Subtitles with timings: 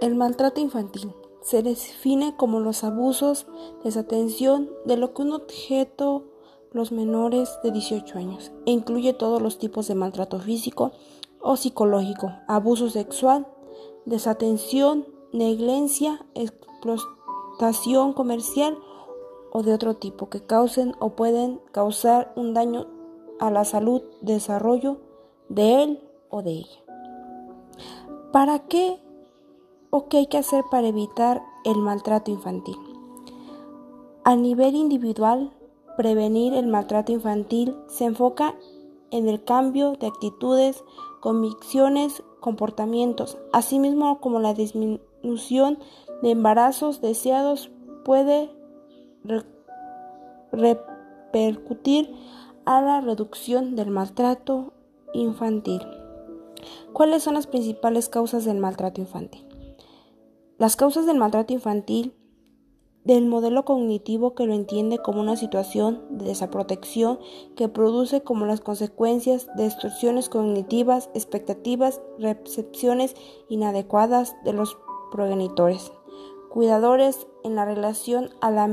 [0.00, 1.12] El maltrato infantil
[1.42, 3.46] se define como los abusos,
[3.84, 6.24] desatención de lo que un objeto
[6.72, 10.92] los menores de 18 años e incluye todos los tipos de maltrato físico
[11.42, 13.46] o psicológico, abuso sexual,
[14.06, 18.78] desatención, negligencia, explotación comercial
[19.52, 22.86] o de otro tipo que causen o pueden causar un daño
[23.38, 24.98] a la salud, desarrollo
[25.50, 26.84] de él o de ella.
[28.32, 28.98] ¿Para qué
[29.90, 32.76] o qué hay que hacer para evitar el maltrato infantil.
[34.24, 35.52] A nivel individual,
[35.96, 38.54] prevenir el maltrato infantil se enfoca
[39.10, 40.84] en el cambio de actitudes,
[41.20, 45.78] convicciones, comportamientos, asimismo como la disminución
[46.22, 47.70] de embarazos deseados
[48.04, 48.50] puede
[50.52, 52.14] repercutir
[52.64, 54.72] a la reducción del maltrato
[55.12, 55.82] infantil.
[56.92, 59.49] ¿Cuáles son las principales causas del maltrato infantil?
[60.60, 62.14] Las causas del maltrato infantil,
[63.04, 67.18] del modelo cognitivo que lo entiende como una situación de desaprotección
[67.56, 73.16] que produce como las consecuencias distorsiones cognitivas, expectativas, recepciones
[73.48, 74.76] inadecuadas de los
[75.10, 75.92] progenitores,
[76.50, 78.68] cuidadores en la relación a,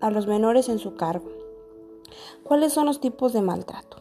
[0.00, 1.30] a los menores en su cargo.
[2.42, 3.98] ¿Cuáles son los tipos de maltrato?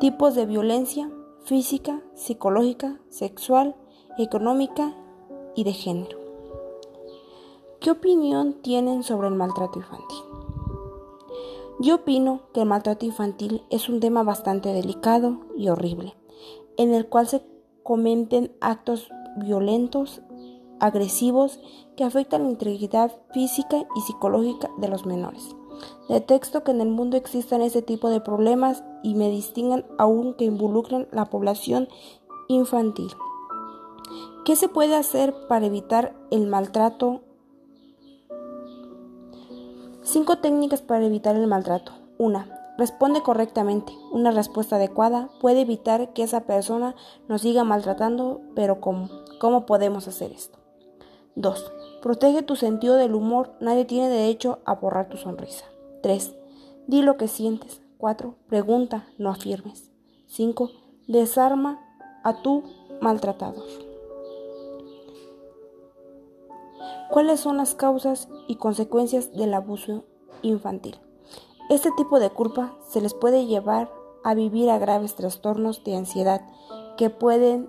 [0.00, 1.12] Tipos de violencia
[1.44, 3.76] física, psicológica, sexual,
[4.18, 4.96] económica
[5.54, 6.18] y de género.
[7.80, 10.18] ¿Qué opinión tienen sobre el maltrato infantil?
[11.80, 16.14] Yo opino que el maltrato infantil es un tema bastante delicado y horrible,
[16.76, 17.42] en el cual se
[17.82, 20.20] cometen actos violentos,
[20.78, 21.58] agresivos,
[21.96, 25.56] que afectan la integridad física y psicológica de los menores.
[26.08, 30.44] Detecto que en el mundo existan este tipo de problemas y me distingan aún que
[30.44, 31.88] involucren la población
[32.48, 33.10] infantil.
[34.44, 37.22] ¿Qué se puede hacer para evitar el maltrato?
[40.02, 41.92] Cinco técnicas para evitar el maltrato.
[42.18, 43.92] Una, Responde correctamente.
[44.12, 46.94] Una respuesta adecuada puede evitar que esa persona
[47.28, 49.08] nos siga maltratando, pero ¿cómo?
[49.40, 50.58] ¿Cómo podemos hacer esto?
[51.34, 51.72] 2.
[52.00, 53.52] Protege tu sentido del humor.
[53.60, 55.66] Nadie tiene derecho a borrar tu sonrisa.
[56.02, 56.34] 3.
[56.86, 57.82] Di lo que sientes.
[57.98, 58.34] 4.
[58.48, 59.90] Pregunta, no afirmes.
[60.26, 60.70] 5.
[61.06, 61.78] Desarma
[62.24, 62.64] a tu
[63.00, 63.91] maltratador.
[67.12, 70.04] ¿Cuáles son las causas y consecuencias del abuso
[70.40, 70.98] infantil?
[71.68, 73.92] Este tipo de culpa se les puede llevar
[74.24, 76.40] a vivir a graves trastornos de ansiedad
[76.96, 77.68] que pueden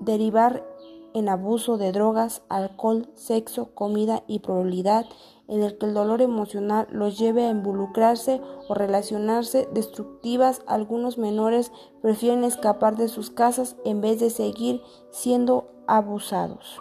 [0.00, 0.62] derivar
[1.14, 5.06] en abuso de drogas, alcohol, sexo, comida y probabilidad
[5.48, 10.60] en el que el dolor emocional los lleve a involucrarse o relacionarse destructivas.
[10.66, 11.72] Algunos menores
[12.02, 16.78] prefieren escapar de sus casas en vez de seguir siendo abusados.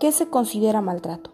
[0.00, 1.32] ¿Qué se considera maltrato?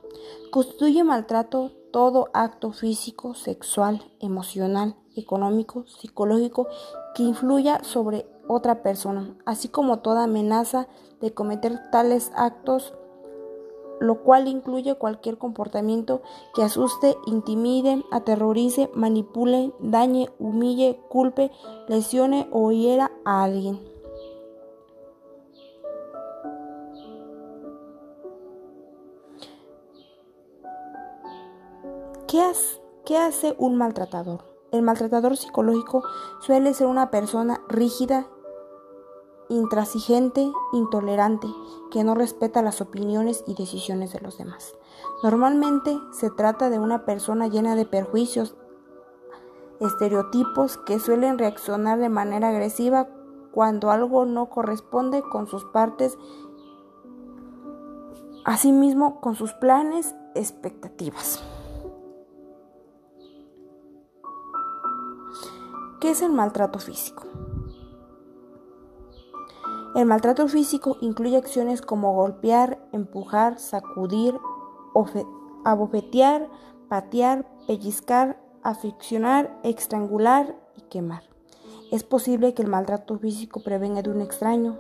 [0.50, 6.66] Constituye maltrato todo acto físico, sexual, emocional, económico, psicológico
[7.14, 10.88] que influya sobre otra persona, así como toda amenaza
[11.20, 12.92] de cometer tales actos,
[14.00, 16.20] lo cual incluye cualquier comportamiento
[16.52, 21.52] que asuste, intimide, aterrorice, manipule, dañe, humille, culpe,
[21.86, 23.95] lesione o hiera a alguien.
[32.28, 34.40] ¿Qué, hace un maltratador?
[34.72, 36.02] El maltratador psicológico
[36.40, 38.26] suele ser una persona rígida,
[39.48, 41.46] intransigente, intolerante,
[41.92, 44.74] que no respeta las opiniones y decisiones de los demás.
[45.22, 48.56] Normalmente se trata de una persona llena de perjuicios,
[49.80, 53.08] estereotipos que suelen reaccionar de manera agresiva
[53.52, 56.18] cuando algo no corresponde con sus partes,
[58.44, 61.40] asimismo con sus planes, expectativas.
[66.00, 67.24] ¿Qué es el maltrato físico?
[69.94, 74.34] El maltrato físico incluye acciones como golpear, empujar, sacudir,
[75.64, 76.50] abofetear,
[76.90, 81.22] patear, pellizcar, aficionar, estrangular y quemar.
[81.90, 84.76] Es posible que el maltrato físico prevenga de un extraño,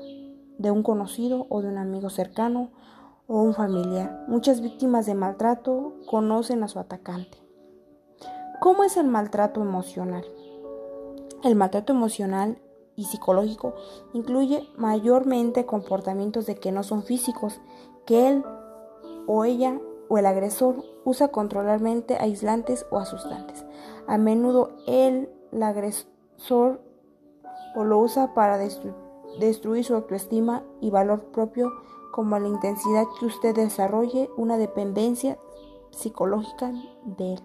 [0.58, 2.72] de un conocido o de un amigo cercano
[3.26, 4.26] o un familiar.
[4.28, 7.38] Muchas víctimas de maltrato conocen a su atacante.
[8.60, 10.26] ¿Cómo es el maltrato emocional?
[11.42, 12.58] El maltrato emocional
[12.96, 13.74] y psicológico
[14.12, 17.60] incluye mayormente comportamientos de que no son físicos,
[18.06, 18.44] que él
[19.26, 19.78] o ella
[20.08, 23.64] o el agresor usa controlarmente aislantes o asustantes.
[24.06, 26.80] A menudo él, el agresor,
[27.74, 31.70] o lo usa para destruir su autoestima y valor propio
[32.12, 35.38] como la intensidad que usted desarrolle una dependencia
[35.90, 36.72] psicológica
[37.04, 37.40] de él.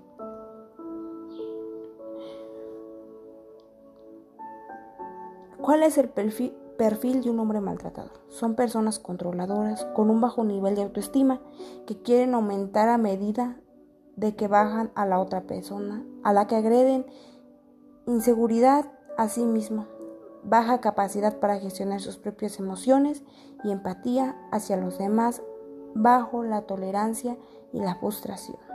[5.71, 8.09] ¿Cuál es el perfil, de un hombre maltratado?
[8.27, 11.39] Son personas controladoras, con un bajo nivel de autoestima,
[11.87, 13.57] que quieren aumentar a medida
[14.17, 17.05] de que bajan a la otra persona, a la que agreden
[18.05, 19.87] inseguridad a sí mismo,
[20.43, 23.23] baja capacidad para gestionar sus propias emociones
[23.63, 25.41] y empatía hacia los demás,
[25.95, 27.37] bajo la tolerancia
[27.71, 28.70] y la frustración.